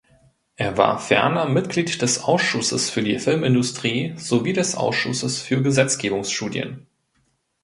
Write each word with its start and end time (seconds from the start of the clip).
Er 0.55 0.77
war 0.79 0.97
ferner 0.97 1.45
Mitglied 1.47 2.01
des 2.01 2.23
Ausschusses 2.23 2.89
für 2.89 3.03
die 3.03 3.19
Filmindustrie 3.19 4.15
sowie 4.17 4.51
des 4.53 4.73
Ausschusses 4.73 5.39
für 5.43 5.61
Gesetzgebungsstudien. 5.61 6.87